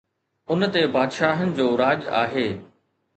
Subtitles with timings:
[0.53, 2.47] ان تي بادشاهن جو راڄ آهي.